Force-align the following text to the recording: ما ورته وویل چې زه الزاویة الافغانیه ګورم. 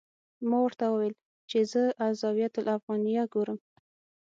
ما 0.49 0.57
ورته 0.63 0.85
وویل 0.89 1.15
چې 1.49 1.57
زه 1.71 1.83
الزاویة 2.05 2.49
الافغانیه 2.61 3.23
ګورم. 3.33 3.59